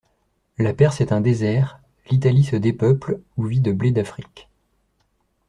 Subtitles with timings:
[0.57, 4.49] La Perse est un désert, l'Italie se dépeuple ou vit de blé d'Afrique.